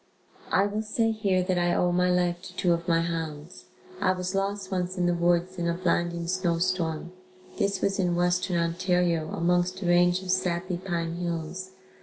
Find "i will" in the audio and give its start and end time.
0.51-0.81